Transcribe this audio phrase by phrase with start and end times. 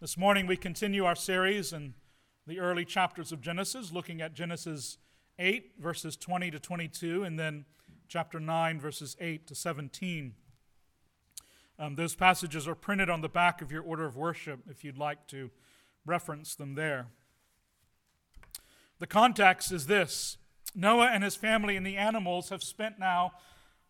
[0.00, 1.92] This morning we continue our series in
[2.46, 4.96] the early chapters of Genesis, looking at Genesis
[5.38, 7.66] 8, verses 20 to 22, and then
[8.08, 10.32] chapter 9, verses 8 to 17.
[11.78, 14.96] Um, those passages are printed on the back of your order of worship if you'd
[14.96, 15.50] like to
[16.06, 17.08] reference them there.
[19.00, 20.38] The context is this
[20.74, 23.32] Noah and his family and the animals have spent now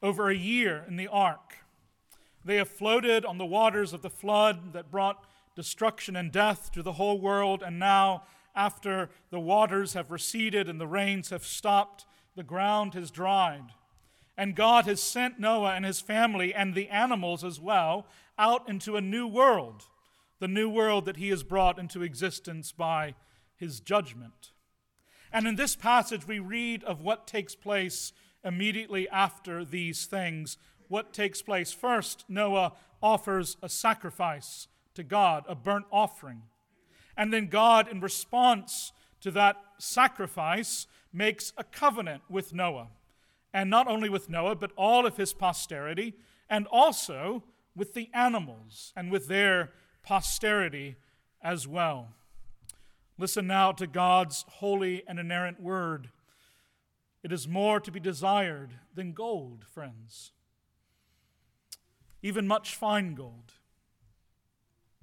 [0.02, 1.58] over a year in the ark.
[2.45, 5.24] They have floated on the waters of the flood that brought
[5.61, 7.62] destruction and death to the whole world.
[7.62, 8.22] And now,
[8.54, 13.75] after the waters have receded and the rains have stopped, the ground has dried.
[14.38, 18.07] And God has sent Noah and his family and the animals as well
[18.38, 19.82] out into a new world,
[20.38, 23.14] the new world that he has brought into existence by
[23.54, 24.52] his judgment.
[25.30, 30.57] And in this passage, we read of what takes place immediately after these things.
[30.88, 31.71] What takes place?
[31.71, 36.42] First, Noah offers a sacrifice to God, a burnt offering.
[37.17, 42.88] And then God, in response to that sacrifice, makes a covenant with Noah.
[43.52, 46.14] And not only with Noah, but all of his posterity,
[46.48, 47.42] and also
[47.77, 50.96] with the animals and with their posterity
[51.42, 52.08] as well.
[53.18, 56.11] Listen now to God's holy and inerrant word.
[57.22, 60.33] It is more to be desired than gold, friends,
[62.22, 63.52] even much fine gold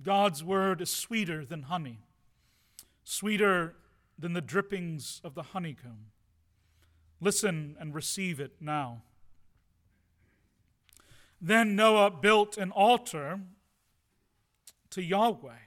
[0.01, 1.99] God's word is sweeter than honey,
[3.03, 3.75] sweeter
[4.17, 6.11] than the drippings of the honeycomb.
[7.19, 9.01] Listen and receive it now.
[11.41, 13.39] Then Noah built an altar
[14.91, 15.65] to Yahweh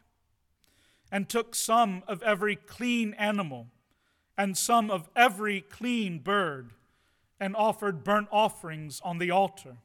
[1.11, 3.69] and took some of every clean animal
[4.39, 6.71] and some of every clean bird
[7.39, 9.77] and offered burnt offerings on the altar.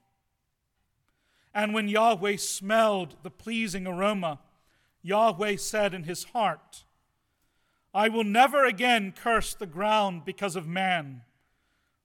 [1.56, 4.40] And when Yahweh smelled the pleasing aroma,
[5.02, 6.84] Yahweh said in his heart,
[7.94, 11.22] I will never again curse the ground because of man,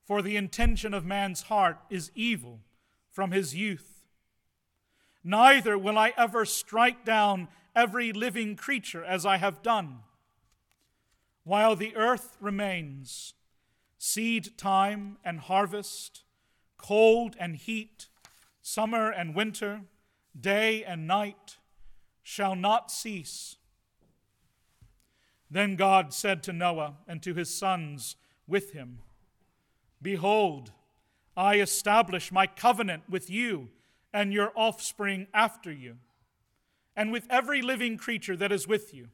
[0.07, 2.61] for the intention of man's heart is evil
[3.11, 4.07] from his youth.
[5.25, 9.99] Neither will I ever strike down every living creature as I have done.
[11.43, 13.35] While the earth remains,
[13.99, 16.23] seed time and harvest,
[16.79, 18.10] cold and heat,
[18.63, 19.83] summer and winter,
[20.39, 21.57] day and night,
[22.23, 23.57] shall not cease.
[25.51, 28.17] Then God said to Noah and to his sons
[28.47, 28.99] with him
[30.03, 30.73] Behold,
[31.37, 33.69] I establish my covenant with you
[34.13, 35.97] and your offspring after you,
[36.97, 39.09] and with every living creature that is with you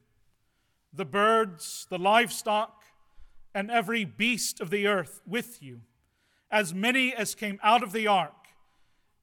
[0.93, 2.84] the birds, the livestock,
[3.55, 5.83] and every beast of the earth with you,
[6.51, 8.46] as many as came out of the ark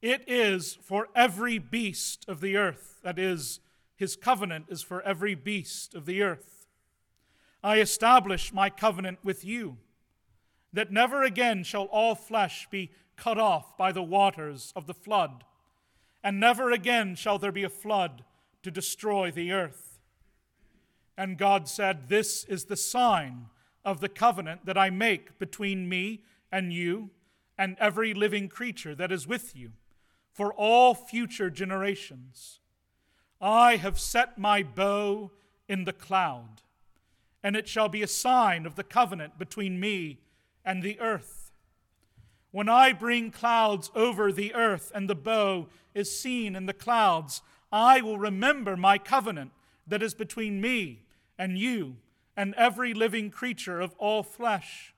[0.04, 3.00] it is for every beast of the earth.
[3.04, 3.62] That is,
[3.96, 6.68] his covenant is for every beast of the earth.
[7.64, 9.78] I establish my covenant with you,
[10.74, 15.46] that never again shall all flesh be cut off by the waters of the flood,
[16.22, 18.26] and never again shall there be a flood
[18.64, 20.00] to destroy the earth.
[21.18, 23.46] And God said, This is the sign
[23.86, 27.12] of the covenant that I make between me and you
[27.58, 29.72] and every living creature that is with you
[30.34, 32.60] for all future generations.
[33.40, 35.32] I have set my bow
[35.70, 36.62] in the cloud,
[37.44, 40.20] and it shall be a sign of the covenant between me
[40.66, 41.52] and the earth.
[42.52, 47.42] When I bring clouds over the earth and the bow is seen in the clouds,
[47.72, 49.52] I will remember my covenant
[49.88, 51.06] that is between me
[51.38, 51.98] and you
[52.36, 54.94] and every living creature of all flesh.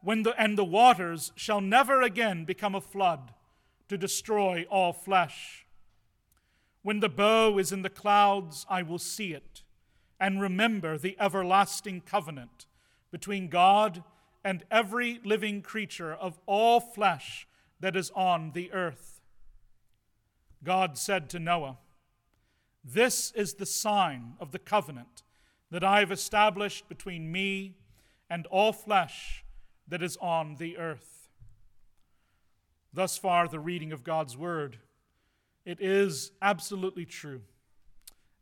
[0.00, 3.32] When the, and the waters shall never again become a flood
[3.90, 5.66] to destroy all flesh.
[6.82, 9.64] When the bow is in the clouds, I will see it
[10.20, 12.66] and remember the everlasting covenant
[13.10, 14.04] between God
[14.44, 17.48] and every living creature of all flesh
[17.80, 19.20] that is on the earth.
[20.62, 21.78] God said to Noah,
[22.84, 25.24] This is the sign of the covenant
[25.68, 27.74] that I have established between me
[28.30, 29.44] and all flesh
[29.88, 31.19] that is on the earth.
[32.92, 34.78] Thus far, the reading of God's Word.
[35.64, 37.42] It is absolutely true,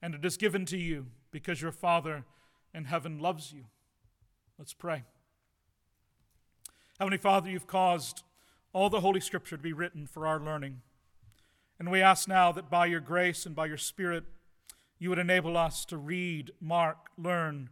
[0.01, 2.25] and it is given to you because your Father
[2.73, 3.65] in heaven loves you.
[4.59, 5.05] Let's pray.
[6.99, 8.23] Heavenly Father, you've caused
[8.73, 10.81] all the Holy Scripture to be written for our learning.
[11.79, 14.25] And we ask now that by your grace and by your Spirit,
[14.99, 17.71] you would enable us to read, mark, learn,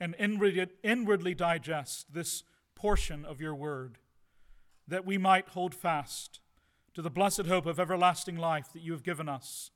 [0.00, 2.42] and inwardly digest this
[2.74, 3.98] portion of your word
[4.88, 6.40] that we might hold fast
[6.94, 9.70] to the blessed hope of everlasting life that you have given us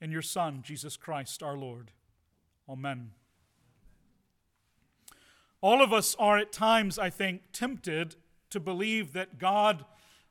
[0.00, 1.92] in your Son, Jesus Christ our Lord.
[2.68, 3.10] Amen.
[5.60, 8.16] All of us are at times, I think, tempted
[8.50, 9.84] to believe that God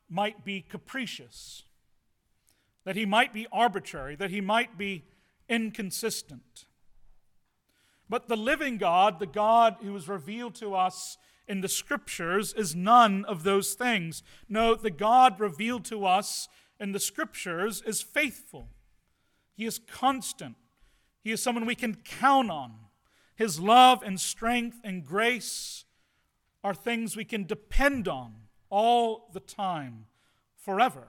[0.09, 1.63] might be capricious,
[2.83, 5.05] that he might be arbitrary, that he might be
[5.47, 6.65] inconsistent.
[8.09, 11.17] But the living God, the God who is revealed to us
[11.49, 14.23] in the scriptures, is none of those things.
[14.47, 16.47] No, the God revealed to us
[16.79, 18.69] in the scriptures is faithful.
[19.55, 20.55] He is constant.
[21.21, 22.75] He is someone we can count on.
[23.35, 25.85] His love and strength and grace
[26.63, 28.35] are things we can depend on
[28.69, 30.05] all the time,
[30.55, 31.07] forever.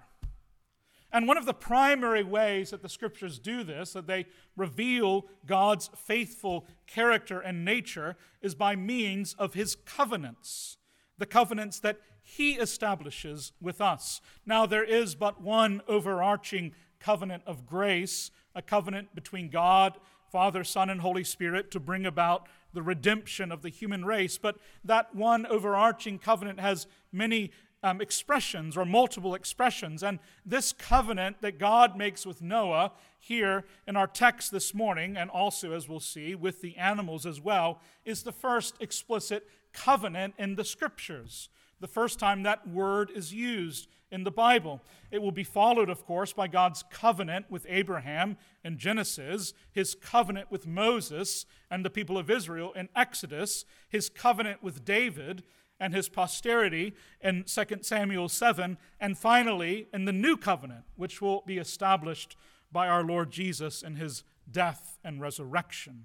[1.12, 4.26] And one of the primary ways that the scriptures do this, that they
[4.56, 10.78] reveal God's faithful character and nature, is by means of his covenants,
[11.18, 14.20] the covenants that he establishes with us.
[14.46, 19.98] Now, there is but one overarching covenant of grace, a covenant between God,
[20.30, 24.38] Father, Son, and Holy Spirit to bring about the redemption of the human race.
[24.38, 27.50] But that one overarching covenant has many
[27.82, 30.02] um, expressions or multiple expressions.
[30.02, 35.30] And this covenant that God makes with Noah here in our text this morning, and
[35.30, 40.56] also, as we'll see, with the animals as well, is the first explicit covenant in
[40.56, 41.48] the scriptures.
[41.80, 44.82] The first time that word is used in the Bible.
[45.10, 50.50] It will be followed, of course, by God's covenant with Abraham in Genesis, his covenant
[50.50, 55.42] with Moses and the people of Israel in Exodus, his covenant with David,
[55.80, 61.42] and his posterity in 2 Samuel 7, and finally in the new covenant, which will
[61.46, 62.36] be established
[62.70, 66.04] by our Lord Jesus in his death and resurrection.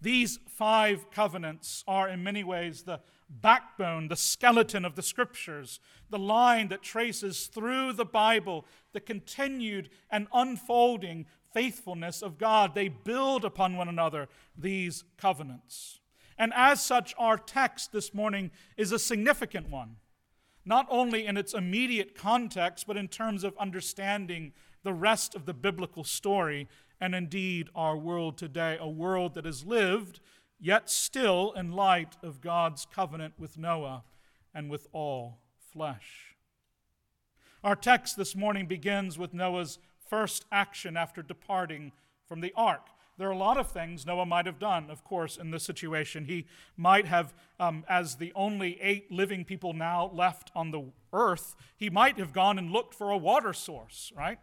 [0.00, 5.78] These five covenants are in many ways the backbone, the skeleton of the scriptures,
[6.08, 12.74] the line that traces through the Bible the continued and unfolding faithfulness of God.
[12.74, 15.99] They build upon one another, these covenants.
[16.40, 19.96] And as such, our text this morning is a significant one,
[20.64, 25.52] not only in its immediate context, but in terms of understanding the rest of the
[25.52, 26.66] biblical story
[26.98, 30.20] and indeed our world today, a world that is lived,
[30.58, 34.02] yet still in light of God's covenant with Noah
[34.54, 35.40] and with all
[35.70, 36.36] flesh.
[37.62, 39.78] Our text this morning begins with Noah's
[40.08, 41.92] first action after departing
[42.26, 42.86] from the ark.
[43.20, 46.24] There are a lot of things Noah might have done, of course, in this situation.
[46.24, 51.54] He might have, um, as the only eight living people now left on the earth,
[51.76, 54.38] he might have gone and looked for a water source, right?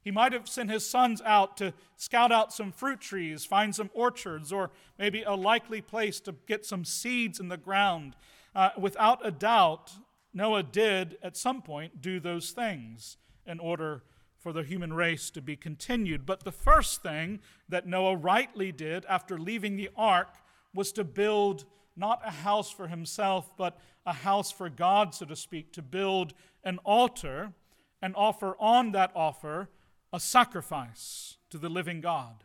[0.00, 3.90] He might have sent his sons out to scout out some fruit trees, find some
[3.92, 8.14] orchards, or maybe a likely place to get some seeds in the ground.
[8.54, 9.90] Uh, without a doubt,
[10.32, 14.04] Noah did at some point do those things in order
[14.38, 16.24] for the human race to be continued.
[16.24, 20.34] But the first thing that Noah rightly did after leaving the ark
[20.74, 21.64] was to build
[21.96, 26.34] not a house for himself, but a house for God, so to speak, to build
[26.62, 27.52] an altar
[28.00, 29.68] and offer on that offer
[30.12, 32.44] a sacrifice to the living God.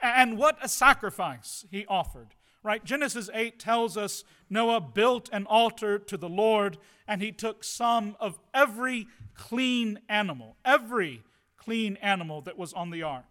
[0.00, 2.84] And what a sacrifice he offered right?
[2.84, 6.78] Genesis 8 tells us Noah built an altar to the Lord
[7.08, 11.22] and he took some of every clean animal, every
[11.56, 13.24] clean animal that was on the ark,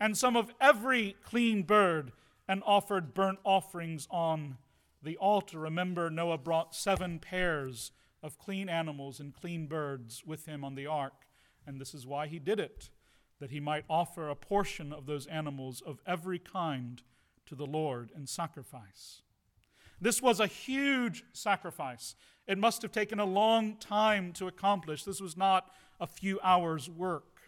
[0.00, 2.12] and some of every clean bird
[2.48, 4.58] and offered burnt offerings on
[5.02, 5.58] the altar.
[5.58, 10.86] Remember, Noah brought seven pairs of clean animals and clean birds with him on the
[10.86, 11.26] ark,
[11.66, 12.90] and this is why he did it,
[13.40, 17.02] that he might offer a portion of those animals of every kind
[17.46, 19.22] to the Lord in sacrifice.
[20.02, 22.16] This was a huge sacrifice.
[22.48, 25.04] It must have taken a long time to accomplish.
[25.04, 27.40] This was not a few hours' work.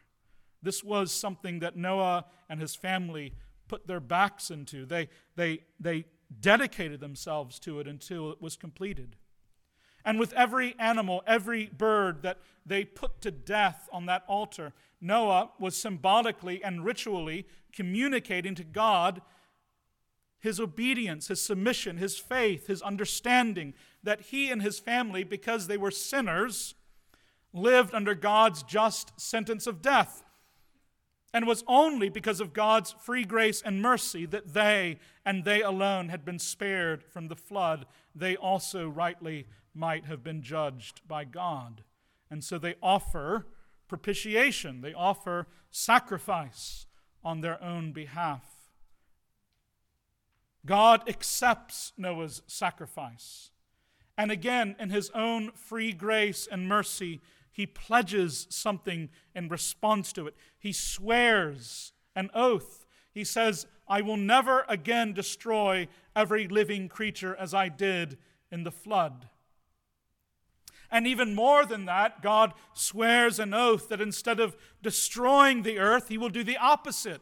[0.63, 3.35] This was something that Noah and his family
[3.67, 4.87] put their backs into.
[4.87, 6.05] They, they, they
[6.41, 9.17] dedicated themselves to it until it was completed.
[10.05, 15.51] And with every animal, every bird that they put to death on that altar, Noah
[15.59, 19.23] was symbolically and ritually communicating to God
[20.45, 23.73] his obedience, his submission, his faith, his understanding
[24.03, 26.75] that he and his family, because they were sinners,
[27.55, 30.23] lived under God's just sentence of death.
[31.33, 36.11] And was only because of God's free grace and mercy that they and they alone
[36.11, 37.87] had been spared from the flood.
[38.15, 41.85] They also rightly might have been judged by God.
[42.31, 43.47] And so they offer
[43.89, 46.85] propitiation, they offer sacrifice
[47.25, 48.54] on their own behalf.
[50.67, 53.51] God accepts Noah's sacrifice.
[54.17, 57.21] And again, in his own free grace and mercy,
[57.53, 60.35] he pledges something in response to it.
[60.59, 62.87] He swears an oath.
[63.13, 68.19] He says, I will never again destroy every living creature as I did
[68.51, 69.29] in the flood.
[70.91, 76.09] And even more than that, God swears an oath that instead of destroying the earth,
[76.09, 77.21] He will do the opposite.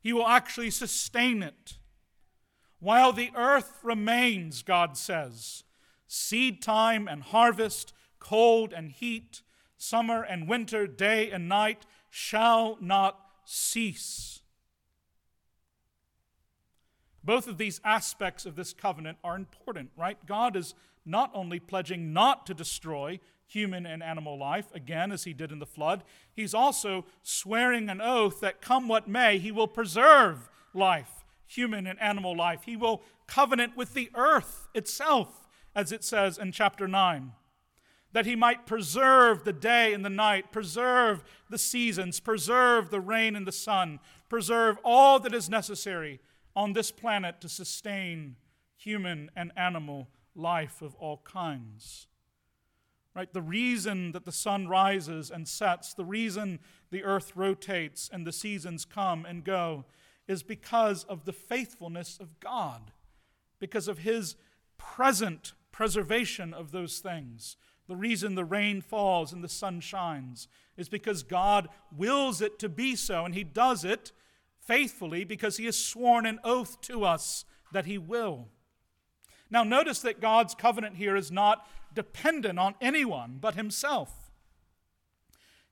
[0.00, 1.78] He will actually sustain it.
[2.78, 5.64] While the earth remains, God says,
[6.06, 9.42] seed time and harvest, cold and heat,
[9.76, 14.40] summer and winter, day and night shall not cease.
[17.24, 20.16] Both of these aspects of this covenant are important, right?
[20.26, 25.32] God is not only pledging not to destroy human and animal life, again, as he
[25.32, 29.68] did in the flood, he's also swearing an oath that come what may, he will
[29.68, 32.62] preserve life, human and animal life.
[32.64, 37.32] He will covenant with the earth itself, as it says in chapter 9
[38.16, 43.36] that he might preserve the day and the night, preserve the seasons, preserve the rain
[43.36, 44.00] and the sun,
[44.30, 46.18] preserve all that is necessary
[46.54, 48.36] on this planet to sustain
[48.74, 52.06] human and animal life of all kinds.
[53.14, 53.30] Right?
[53.30, 56.60] The reason that the sun rises and sets, the reason
[56.90, 59.84] the earth rotates and the seasons come and go,
[60.28, 62.92] is because of the faithfulness of God,
[63.58, 64.36] because of his
[64.78, 67.56] present preservation of those things,
[67.88, 72.68] the reason the rain falls and the sun shines is because God wills it to
[72.68, 74.12] be so, and He does it
[74.60, 78.48] faithfully because He has sworn an oath to us that He will.
[79.50, 84.25] Now, notice that God's covenant here is not dependent on anyone but Himself.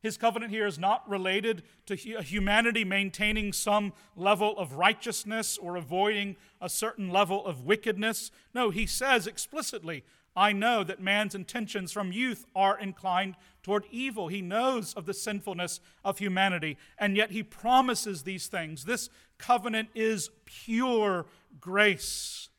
[0.04, 6.36] His covenant here is not related to humanity maintaining some level of righteousness or avoiding
[6.60, 8.30] a certain level of wickedness.
[8.52, 10.04] No, he says explicitly,
[10.36, 14.28] I know that man's intentions from youth are inclined toward evil.
[14.28, 18.84] He knows of the sinfulness of humanity, and yet he promises these things.
[18.84, 19.08] This
[19.38, 21.24] covenant is pure
[21.58, 22.50] grace.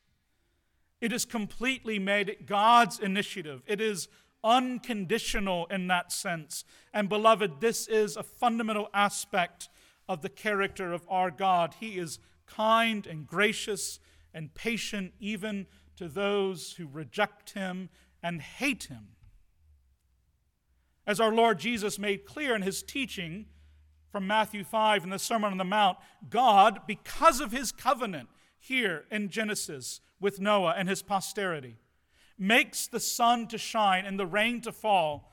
[1.00, 3.62] It is completely made God's initiative.
[3.68, 4.08] It is
[4.46, 6.64] unconditional in that sense.
[6.94, 9.68] And beloved, this is a fundamental aspect
[10.08, 11.74] of the character of our God.
[11.80, 13.98] He is kind and gracious
[14.32, 17.88] and patient, even to those who reject him
[18.22, 19.08] and hate him.
[21.06, 23.46] As our Lord Jesus made clear in his teaching
[24.12, 25.98] from Matthew 5 in the Sermon on the Mount,
[26.28, 31.76] God, because of his covenant here in Genesis with Noah and his posterity,
[32.38, 35.32] makes the sun to shine and the rain to fall,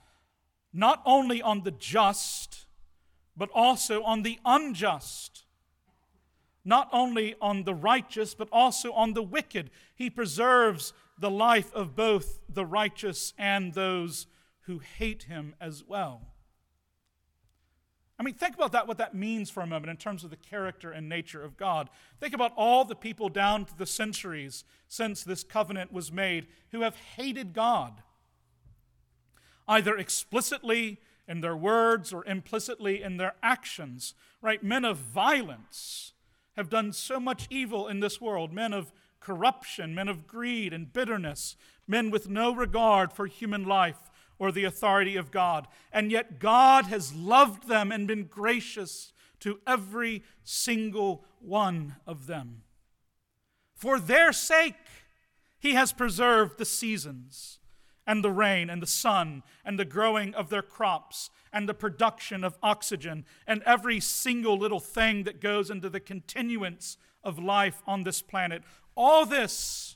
[0.74, 2.66] not only on the just,
[3.36, 5.44] but also on the unjust
[6.66, 9.70] not only on the righteous, but also on the wicked.
[9.96, 14.28] He preserves the life of both the righteous and those
[14.62, 16.33] who hate him as well.
[18.24, 20.38] I mean, think about that, what that means for a moment in terms of the
[20.38, 21.90] character and nature of God.
[22.22, 26.84] Think about all the people down to the centuries since this covenant was made who
[26.84, 28.02] have hated God,
[29.68, 34.64] either explicitly in their words or implicitly in their actions, right?
[34.64, 36.14] Men of violence
[36.56, 40.94] have done so much evil in this world men of corruption, men of greed and
[40.94, 41.58] bitterness,
[41.90, 44.10] men with no regard for human life
[44.44, 45.70] or the authority of God.
[45.94, 52.64] And yet God has loved them and been gracious to every single one of them.
[53.74, 54.76] For their sake,
[55.60, 57.60] He has preserved the seasons
[58.06, 62.44] and the rain and the sun and the growing of their crops and the production
[62.44, 68.04] of oxygen and every single little thing that goes into the continuance of life on
[68.04, 68.62] this planet.
[68.98, 69.96] All this,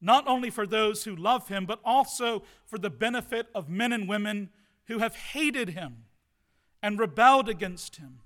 [0.00, 4.08] not only for those who love him, but also for the benefit of men and
[4.08, 4.50] women
[4.86, 6.04] who have hated him
[6.82, 8.20] and rebelled against him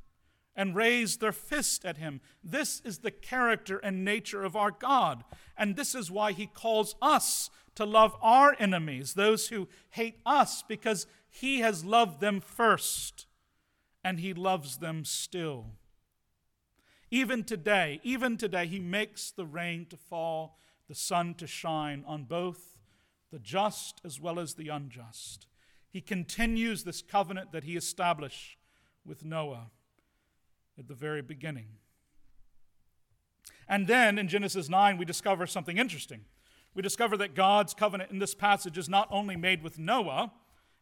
[0.57, 2.21] and raised their fist at him.
[2.43, 5.25] This is the character and nature of our God.
[5.57, 10.63] And this is why he calls us to love our enemies, those who hate us,
[10.63, 13.27] because he has loved them first
[14.05, 15.73] and he loves them still.
[17.11, 20.57] Even today, even today, he makes the rain to fall,
[20.89, 22.79] the sun to shine on both
[23.33, 25.47] the just as well as the unjust.
[25.89, 28.57] He continues this covenant that he established
[29.05, 29.71] with Noah
[30.79, 31.67] at the very beginning.
[33.69, 36.23] And then in Genesis 9, we discover something interesting.
[36.75, 40.33] We discover that God's covenant in this passage is not only made with Noah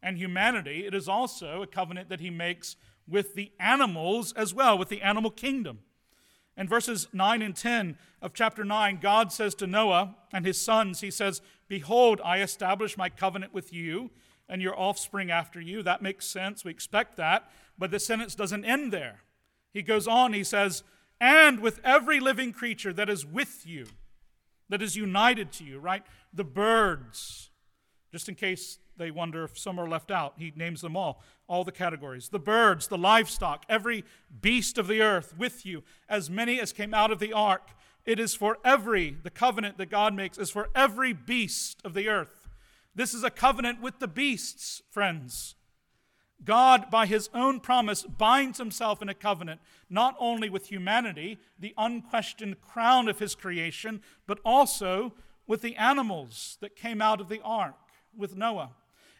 [0.02, 4.78] and humanity, it is also a covenant that he makes with the animals as well,
[4.78, 5.80] with the animal kingdom.
[6.56, 11.00] In verses 9 and 10 of chapter 9, God says to Noah and his sons,
[11.00, 14.11] He says, Behold, I establish my covenant with you
[14.49, 15.82] and your offspring after you.
[15.82, 16.64] That makes sense.
[16.64, 17.50] We expect that.
[17.78, 19.23] But the sentence doesn't end there.
[19.73, 20.82] He goes on, he says,
[21.18, 23.87] and with every living creature that is with you,
[24.68, 26.02] that is united to you, right?
[26.35, 27.50] The birds,
[28.11, 31.64] just in case they wonder if some are left out, he names them all, all
[31.64, 32.28] the categories.
[32.28, 34.04] The birds, the livestock, every
[34.40, 37.70] beast of the earth with you, as many as came out of the ark.
[38.04, 42.08] It is for every, the covenant that God makes is for every beast of the
[42.08, 42.49] earth.
[42.94, 45.54] This is a covenant with the beasts, friends.
[46.44, 51.75] God, by his own promise, binds himself in a covenant not only with humanity, the
[51.78, 55.12] unquestioned crown of his creation, but also
[55.46, 57.76] with the animals that came out of the ark
[58.16, 58.70] with Noah.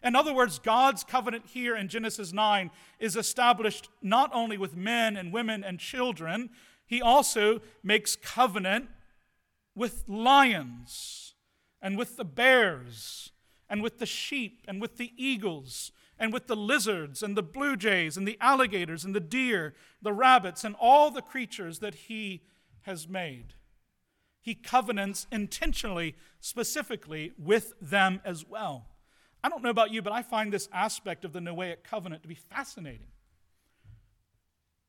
[0.03, 5.15] In other words, God's covenant here in Genesis 9 is established not only with men
[5.15, 6.49] and women and children,
[6.85, 8.89] he also makes covenant
[9.75, 11.35] with lions
[11.81, 13.31] and with the bears
[13.69, 17.75] and with the sheep and with the eagles and with the lizards and the blue
[17.75, 22.43] jays and the alligators and the deer, the rabbits, and all the creatures that he
[22.81, 23.53] has made.
[24.41, 28.89] He covenants intentionally, specifically with them as well.
[29.43, 32.29] I don't know about you, but I find this aspect of the Noahic covenant to
[32.29, 33.07] be fascinating.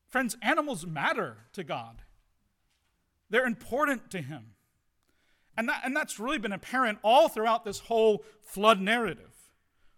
[0.08, 2.02] Friends, animals matter to God,
[3.28, 4.52] they're important to Him.
[5.56, 9.30] And, that, and that's really been apparent all throughout this whole flood narrative.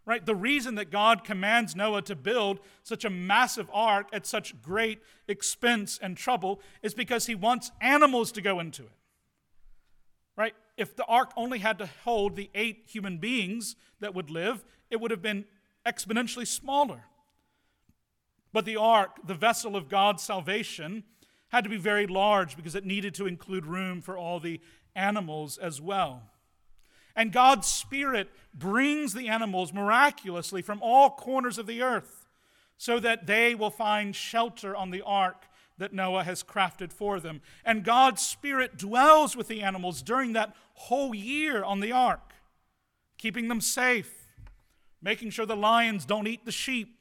[0.07, 0.25] Right?
[0.25, 5.01] The reason that God commands Noah to build such a massive ark at such great
[5.27, 8.93] expense and trouble is because he wants animals to go into it.
[10.77, 15.01] If the ark only had to hold the eight human beings that would live, it
[15.01, 15.47] would have been
[15.87, 17.05] exponentially smaller.
[18.53, 21.05] But the ark, the vessel of God's salvation,
[21.49, 24.61] had to be very large because it needed to include room for all the
[24.95, 26.23] animals as well.
[27.15, 32.27] And God's Spirit brings the animals miraculously from all corners of the earth
[32.77, 35.47] so that they will find shelter on the ark
[35.79, 37.41] that Noah has crafted for them.
[37.65, 42.33] And God's Spirit dwells with the animals during that whole year on the ark,
[43.19, 44.29] keeping them safe,
[45.03, 46.99] making sure the lions don't eat the sheep,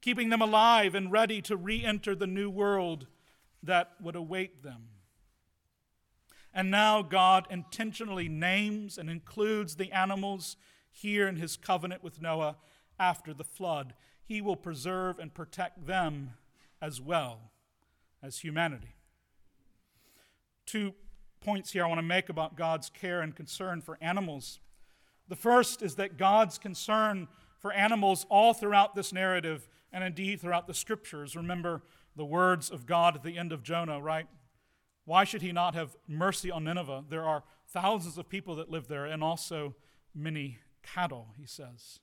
[0.00, 3.06] keeping them alive and ready to re enter the new world
[3.62, 4.88] that would await them.
[6.54, 10.56] And now God intentionally names and includes the animals
[10.90, 12.56] here in his covenant with Noah
[12.98, 13.94] after the flood.
[14.24, 16.34] He will preserve and protect them
[16.80, 17.50] as well
[18.22, 18.94] as humanity.
[20.66, 20.94] Two
[21.40, 24.60] points here I want to make about God's care and concern for animals.
[25.28, 27.28] The first is that God's concern
[27.58, 31.36] for animals all throughout this narrative and indeed throughout the scriptures.
[31.36, 31.82] Remember
[32.16, 34.26] the words of God at the end of Jonah, right?
[35.04, 37.04] Why should he not have mercy on Nineveh?
[37.08, 39.74] There are thousands of people that live there and also
[40.14, 42.00] many cattle, he says.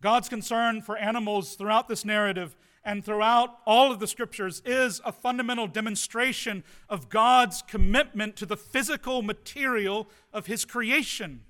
[0.00, 5.12] God's concern for animals throughout this narrative and throughout all of the scriptures is a
[5.12, 11.42] fundamental demonstration of God's commitment to the physical material of his creation.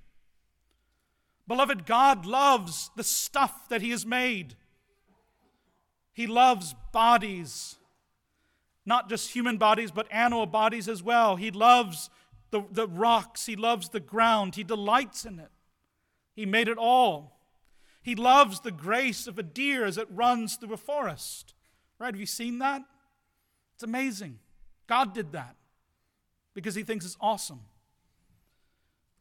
[1.46, 4.56] Beloved, God loves the stuff that he has made.
[6.12, 7.78] He loves bodies
[8.88, 11.36] not just human bodies, but animal bodies as well.
[11.36, 12.08] He loves
[12.50, 15.50] the, the rocks, He loves the ground, He delights in it.
[16.34, 17.37] He made it all.
[18.08, 21.52] He loves the grace of a deer as it runs through a forest.
[21.98, 22.06] Right?
[22.06, 22.80] Have you seen that?
[23.74, 24.38] It's amazing.
[24.86, 25.56] God did that
[26.54, 27.60] because He thinks it's awesome.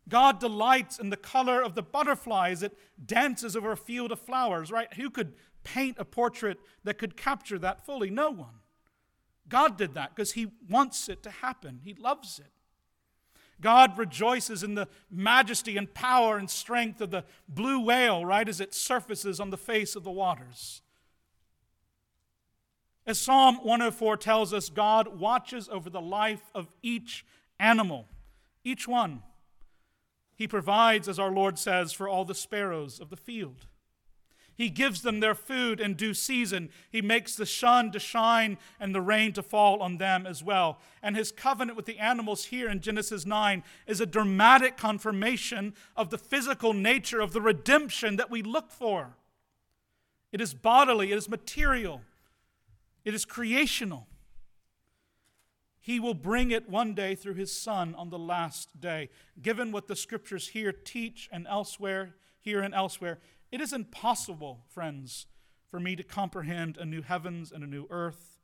[0.08, 4.22] God delights in the color of the butterfly as it dances over a field of
[4.22, 4.94] flowers, right?
[4.94, 5.34] Who could
[5.66, 8.10] paint a portrait that could capture that fully?
[8.10, 8.62] No one.
[9.50, 12.54] God did that because He wants it to happen, He loves it.
[13.60, 18.62] God rejoices in the majesty and power and strength of the blue whale, right, as
[18.62, 20.82] it surfaces on the face of the waters.
[23.06, 27.26] As Psalm 104 tells us, God watches over the life of each
[27.60, 28.06] animal,
[28.64, 29.24] each one.
[30.36, 33.66] He provides, as our Lord says, for all the sparrows of the field.
[34.58, 36.72] He gives them their food in due season.
[36.90, 40.80] He makes the sun to shine and the rain to fall on them as well.
[41.04, 46.10] And his covenant with the animals here in Genesis 9 is a dramatic confirmation of
[46.10, 49.16] the physical nature of the redemption that we look for.
[50.32, 52.02] It is bodily, it is material,
[53.06, 54.08] it is creational.
[55.80, 59.10] He will bring it one day through his Son on the last day.
[59.42, 63.20] Given what the scriptures here teach and elsewhere, here and elsewhere,
[63.52, 65.28] it is impossible, friends,
[65.70, 68.40] for me to comprehend a new heavens and a new earth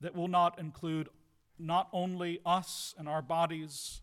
[0.00, 1.08] that will not include
[1.58, 4.02] not only us and our bodies,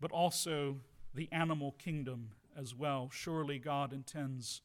[0.00, 0.80] but also
[1.14, 3.08] the animal kingdom as well.
[3.12, 4.62] Surely God intends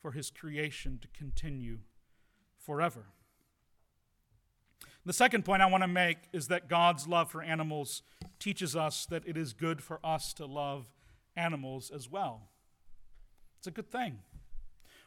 [0.00, 1.78] for his creation to continue
[2.58, 3.06] forever.
[5.04, 8.02] The second point I want to make is that God's love for animals
[8.38, 10.86] teaches us that it is good for us to love
[11.34, 12.50] animals as well.
[13.58, 14.18] It's a good thing.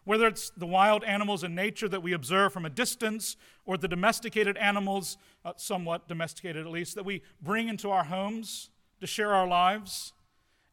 [0.04, 3.88] Whether it's the wild animals in nature that we observe from a distance or the
[3.88, 9.34] domesticated animals, uh, somewhat domesticated at least, that we bring into our homes to share
[9.34, 10.14] our lives,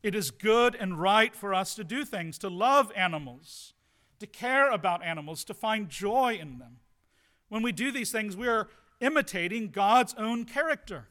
[0.02, 3.74] it is good and right for us to do things, to love animals,
[4.20, 6.78] to care about animals, to find joy in them.
[7.48, 8.68] When we do these things, we are
[9.00, 11.08] imitating God's own character.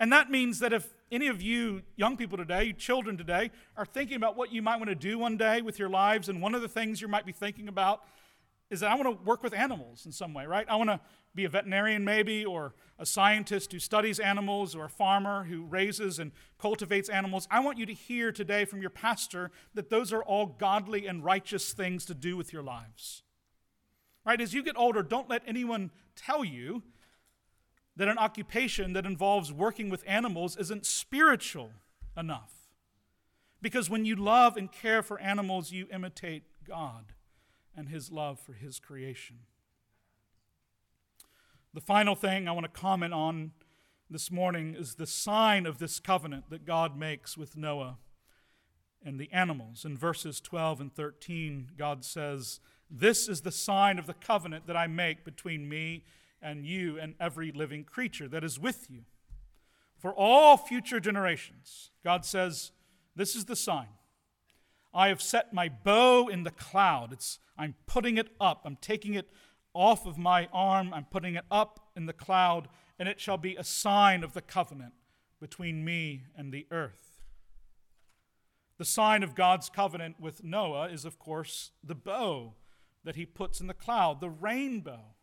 [0.00, 4.16] And that means that if any of you young people today, children today, are thinking
[4.16, 6.62] about what you might want to do one day with your lives, and one of
[6.62, 8.02] the things you might be thinking about
[8.70, 10.66] is that I want to work with animals in some way, right?
[10.68, 11.00] I want to
[11.34, 16.18] be a veterinarian, maybe, or a scientist who studies animals, or a farmer who raises
[16.18, 17.46] and cultivates animals.
[17.50, 21.24] I want you to hear today from your pastor that those are all godly and
[21.24, 23.22] righteous things to do with your lives.
[24.24, 24.40] Right?
[24.40, 26.82] As you get older, don't let anyone tell you
[27.96, 31.70] that an occupation that involves working with animals isn't spiritual
[32.16, 32.52] enough.
[33.62, 37.12] Because when you love and care for animals, you imitate God
[37.76, 39.38] and His love for His creation.
[41.72, 43.52] The final thing I want to comment on
[44.10, 47.98] this morning is the sign of this covenant that God makes with Noah
[49.04, 49.84] and the animals.
[49.84, 54.76] In verses 12 and 13, God says, This is the sign of the covenant that
[54.76, 56.04] I make between me
[56.44, 59.00] and you and every living creature that is with you.
[59.98, 62.70] For all future generations, God says,
[63.16, 63.88] This is the sign.
[64.92, 67.12] I have set my bow in the cloud.
[67.12, 68.62] It's, I'm putting it up.
[68.64, 69.28] I'm taking it
[69.72, 70.92] off of my arm.
[70.94, 74.42] I'm putting it up in the cloud, and it shall be a sign of the
[74.42, 74.92] covenant
[75.40, 77.22] between me and the earth.
[78.76, 82.54] The sign of God's covenant with Noah is, of course, the bow
[83.04, 85.14] that he puts in the cloud, the rainbow.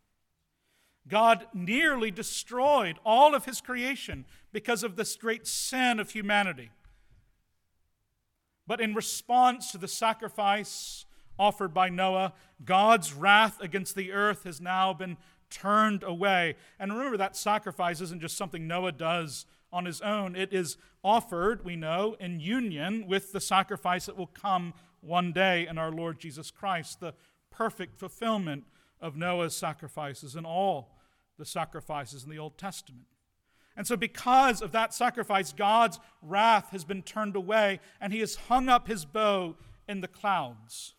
[1.12, 6.72] God nearly destroyed all of his creation because of this great sin of humanity.
[8.66, 11.06] But in response to the sacrifice
[11.38, 12.32] offered by Noah,
[12.64, 15.18] God's wrath against the earth has now been
[15.50, 16.56] turned away.
[16.80, 21.66] And remember, that sacrifice isn't just something Noah does on his own, it is offered,
[21.66, 26.20] we know, in union with the sacrifice that will come one day in our Lord
[26.20, 27.14] Jesus Christ, the
[27.50, 28.64] perfect fulfillment
[29.02, 31.01] of Noah's sacrifices and all
[31.42, 33.08] the sacrifices in the Old Testament.
[33.76, 38.36] And so, because of that sacrifice, God's wrath has been turned away, and he has
[38.36, 39.56] hung up his bow
[39.88, 40.94] in the clouds.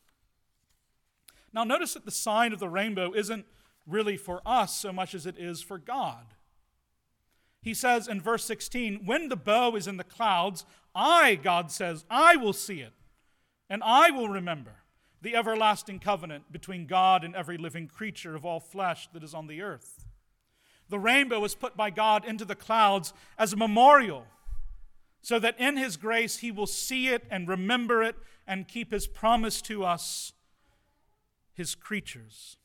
[1.53, 3.47] Now, notice that the sign of the rainbow isn't
[3.87, 6.35] really for us so much as it is for God.
[7.61, 12.05] He says in verse 16, When the bow is in the clouds, I, God says,
[12.11, 12.95] I will see it,
[13.71, 14.83] and I will remember
[15.21, 19.47] the everlasting covenant between God and every living creature of all flesh that is on
[19.47, 20.02] the earth.
[20.93, 24.27] The rainbow was put by God into the clouds as a memorial,
[25.23, 28.15] so that in His grace He will see it and remember it
[28.47, 30.35] and keep His promise to us,
[31.55, 32.59] His creatures.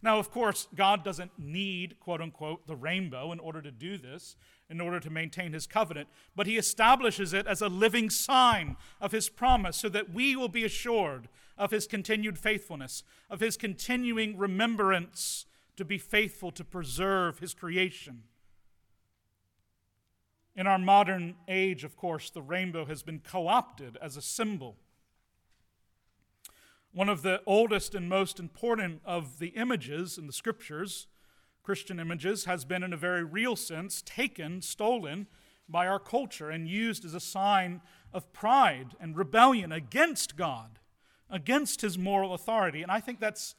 [0.00, 4.36] Now, of course, God doesn't need, quote unquote, the rainbow in order to do this,
[4.70, 9.10] in order to maintain his covenant, but he establishes it as a living sign of
[9.10, 14.38] his promise so that we will be assured of his continued faithfulness, of his continuing
[14.38, 15.46] remembrance
[15.80, 18.22] to be faithful to preserve his creation.
[20.54, 24.76] In our modern age, of course, the rainbow has been co opted as a symbol.
[26.92, 31.06] One of the oldest and most important of the images in the scriptures,
[31.62, 35.28] Christian images, has been, in a very real sense, taken, stolen
[35.68, 37.80] by our culture, and used as a sign
[38.12, 40.78] of pride and rebellion against God,
[41.30, 42.82] against his moral authority.
[42.82, 43.54] And I think that's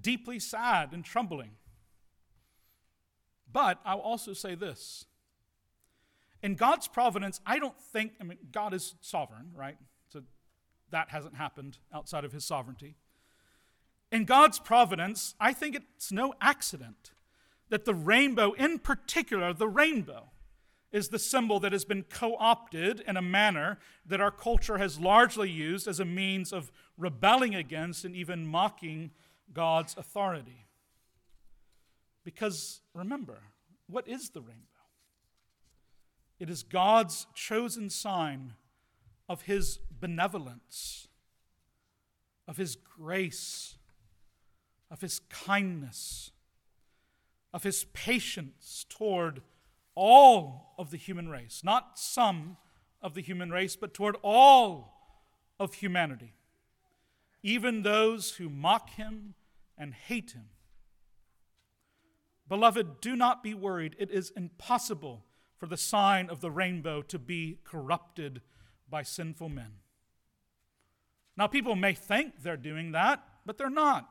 [0.00, 1.50] deeply sad and troubling.
[3.52, 5.06] But I'll also say this.
[6.42, 9.76] In God's providence, I don't think, I mean, God is sovereign, right?
[10.08, 10.22] So
[10.90, 12.96] that hasn't happened outside of his sovereignty.
[14.10, 17.12] In God's providence, I think it's no accident
[17.68, 20.30] that the rainbow, in particular, the rainbow,
[20.92, 24.98] is the symbol that has been co opted in a manner that our culture has
[24.98, 29.12] largely used as a means of rebelling against and even mocking
[29.52, 30.66] God's authority.
[32.24, 33.38] Because remember,
[33.86, 34.66] what is the rainbow?
[36.38, 38.54] It is God's chosen sign
[39.28, 41.08] of his benevolence,
[42.48, 43.76] of his grace,
[44.90, 46.32] of his kindness,
[47.52, 49.42] of his patience toward
[49.94, 52.56] all of the human race, not some
[53.02, 54.94] of the human race, but toward all
[55.58, 56.32] of humanity,
[57.42, 59.34] even those who mock him
[59.76, 60.46] and hate him.
[62.50, 63.94] Beloved, do not be worried.
[63.96, 65.24] It is impossible
[65.56, 68.42] for the sign of the rainbow to be corrupted
[68.88, 69.74] by sinful men.
[71.36, 74.10] Now, people may think they're doing that, but they're not.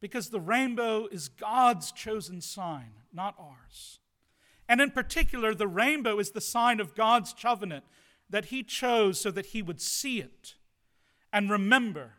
[0.00, 3.98] Because the rainbow is God's chosen sign, not ours.
[4.68, 7.84] And in particular, the rainbow is the sign of God's covenant
[8.30, 10.54] that He chose so that He would see it
[11.32, 12.12] and remember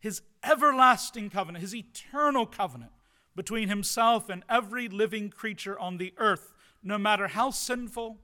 [0.00, 2.92] His everlasting covenant, His eternal covenant
[3.38, 8.18] between Himself and every living creature on the earth, no matter how sinful,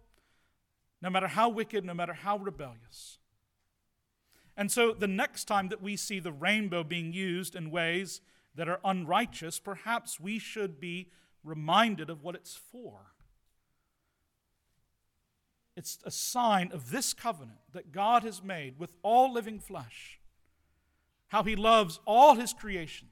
[1.01, 3.19] no matter how wicked, no matter how rebellious.
[4.57, 8.23] And so the next time that we see the rainbow being used in ways
[8.57, 11.11] that are unrighteous, perhaps we should be
[11.45, 13.13] reminded of what it's for.
[15.77, 20.19] It's a sign of this covenant that God has made with all living flesh,
[21.29, 23.11] how He loves all His creation,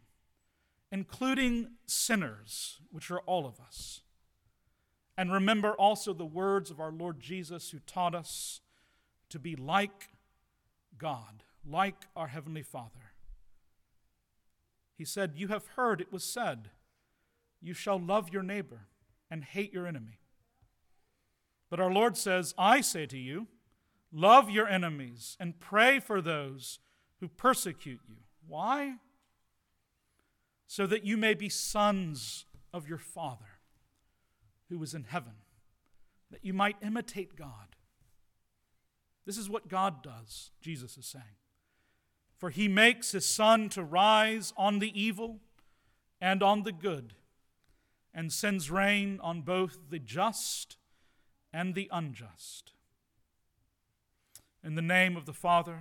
[0.92, 4.02] including sinners, which are all of us.
[5.16, 8.60] And remember also the words of our Lord Jesus, who taught us
[9.30, 10.10] to be like
[10.98, 13.12] God, like our Heavenly Father.
[14.94, 16.70] He said, You have heard it was said,
[17.60, 18.88] You shall love your neighbor
[19.30, 20.20] and hate your enemy.
[21.70, 23.46] But our Lord says, I say to you,
[24.12, 26.80] love your enemies and pray for those
[27.20, 28.16] who persecute you.
[28.46, 28.96] Why?
[30.72, 33.58] So that you may be sons of your Father
[34.70, 35.34] who is in heaven,
[36.30, 37.76] that you might imitate God.
[39.26, 41.36] This is what God does, Jesus is saying.
[42.38, 45.40] For he makes his sun to rise on the evil
[46.22, 47.12] and on the good,
[48.14, 50.78] and sends rain on both the just
[51.52, 52.72] and the unjust.
[54.64, 55.80] In the name of the Father,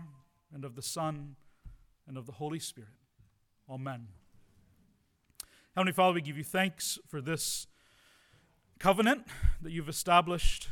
[0.54, 1.38] and of the Son,
[2.06, 2.90] and of the Holy Spirit.
[3.70, 4.10] Amen.
[5.76, 7.66] Heavenly Father, we give you thanks for this
[8.78, 9.26] covenant
[9.62, 10.68] that you've established.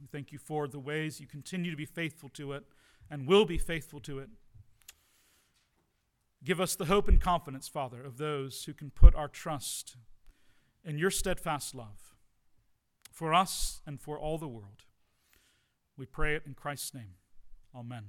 [0.00, 2.64] We thank you for the ways you continue to be faithful to it
[3.08, 4.28] and will be faithful to it.
[6.42, 9.96] Give us the hope and confidence, Father, of those who can put our trust
[10.84, 12.16] in your steadfast love
[13.12, 14.82] for us and for all the world.
[15.96, 17.14] We pray it in Christ's name.
[17.72, 18.04] Amen.